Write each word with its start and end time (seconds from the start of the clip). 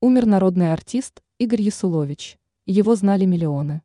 Умер 0.00 0.26
народный 0.26 0.72
артист 0.72 1.24
Игорь 1.38 1.62
Ясулович. 1.62 2.38
Его 2.66 2.94
знали 2.94 3.24
миллионы. 3.24 3.82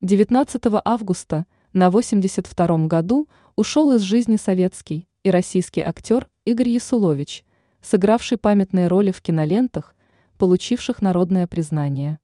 19 0.00 0.60
августа 0.84 1.46
на 1.72 1.92
82 1.92 2.88
году 2.88 3.28
ушел 3.54 3.92
из 3.92 4.00
жизни 4.00 4.34
советский 4.34 5.06
и 5.22 5.30
российский 5.30 5.80
актер 5.80 6.28
Игорь 6.44 6.70
Ясулович, 6.70 7.44
сыгравший 7.82 8.36
памятные 8.36 8.88
роли 8.88 9.12
в 9.12 9.22
кинолентах, 9.22 9.94
получивших 10.38 11.00
народное 11.00 11.46
признание. 11.46 12.18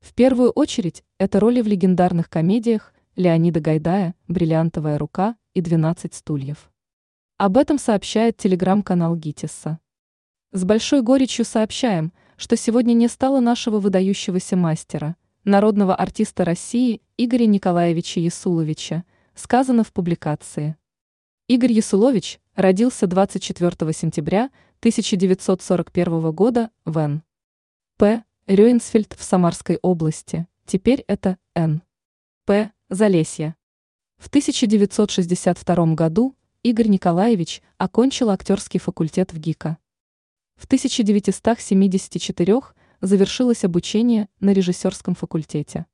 В 0.00 0.14
первую 0.14 0.50
очередь 0.50 1.04
это 1.18 1.38
роли 1.38 1.60
в 1.60 1.68
легендарных 1.68 2.28
комедиях 2.28 2.92
Леонида 3.14 3.60
Гайдая 3.60 4.16
«Бриллиантовая 4.26 4.98
рука» 4.98 5.36
и 5.54 5.60
«12 5.60 6.12
стульев». 6.12 6.72
Об 7.36 7.56
этом 7.56 7.78
сообщает 7.78 8.36
телеграм-канал 8.36 9.14
ГИТИСа. 9.14 9.78
С 10.50 10.64
большой 10.64 11.02
горечью 11.02 11.44
сообщаем, 11.44 12.10
что 12.38 12.56
сегодня 12.56 12.94
не 12.94 13.08
стало 13.08 13.40
нашего 13.40 13.80
выдающегося 13.80 14.56
мастера, 14.56 15.14
народного 15.44 15.94
артиста 15.94 16.46
России 16.46 17.02
Игоря 17.18 17.44
Николаевича 17.44 18.20
Ясуловича, 18.20 19.04
сказано 19.34 19.84
в 19.84 19.92
публикации. 19.92 20.78
Игорь 21.48 21.72
Ясулович 21.72 22.40
родился 22.54 23.06
24 23.06 23.92
сентября 23.92 24.50
1941 24.78 26.32
года 26.32 26.70
в 26.86 26.96
Н. 26.96 27.22
П. 27.98 28.24
Рёйнсфельд 28.46 29.16
в 29.18 29.22
Самарской 29.22 29.78
области, 29.82 30.46
теперь 30.64 31.04
это 31.08 31.36
Н. 31.54 31.82
П. 32.46 32.72
Залесье. 32.88 33.54
В 34.16 34.28
1962 34.28 35.94
году 35.94 36.34
Игорь 36.62 36.88
Николаевич 36.88 37.60
окончил 37.76 38.30
актерский 38.30 38.80
факультет 38.80 39.34
в 39.34 39.38
ГИКа. 39.38 39.76
В 40.58 40.64
1974 40.64 42.60
завершилось 43.00 43.64
обучение 43.64 44.28
на 44.40 44.52
режиссерском 44.52 45.14
факультете. 45.14 45.86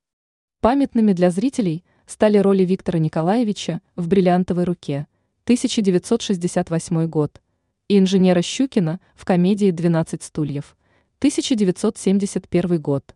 Памятными 0.62 1.12
для 1.12 1.30
зрителей 1.30 1.84
стали 2.06 2.38
роли 2.38 2.64
Виктора 2.64 2.98
Николаевича 2.98 3.82
в 3.94 4.08
«Бриллиантовой 4.08 4.64
руке» 4.64 5.06
1968 5.44 7.06
год 7.08 7.42
и 7.88 7.98
инженера 7.98 8.40
Щукина 8.40 9.00
в 9.14 9.26
комедии 9.26 9.70
«12 9.70 10.22
стульев» 10.22 10.78
1971 11.18 12.80
год. 12.80 13.14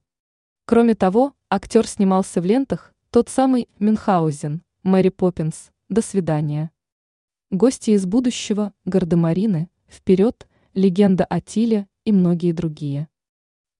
Кроме 0.66 0.94
того, 0.94 1.32
актер 1.48 1.86
снимался 1.86 2.42
в 2.42 2.44
лентах 2.44 2.92
«Тот 3.08 3.30
самый 3.30 3.70
Мюнхгаузен», 3.78 4.60
«Мэри 4.82 5.08
Поппинс», 5.08 5.70
«До 5.88 6.02
свидания». 6.02 6.70
Гости 7.50 7.92
из 7.92 8.04
будущего, 8.04 8.74
Гардемарины, 8.84 9.70
«Вперед», 9.88 10.46
«Легенда 10.74 11.24
о 11.24 11.40
Тиле» 11.40 11.88
и 12.04 12.12
многие 12.12 12.52
другие. 12.52 13.08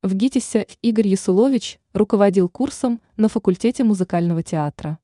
В 0.05 0.12
ГИТИСе 0.12 0.66
Игорь 0.83 1.08
Ясулович 1.08 1.80
руководил 1.94 2.50
курсом 2.50 3.00
на 3.16 3.30
факультете 3.30 3.84
музыкального 3.84 4.42
театра. 4.42 4.98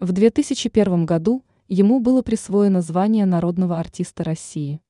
В 0.00 0.12
2001 0.12 1.06
году 1.06 1.46
ему 1.66 1.98
было 1.98 2.20
присвоено 2.20 2.82
звание 2.82 3.24
народного 3.24 3.78
артиста 3.78 4.24
России. 4.24 4.82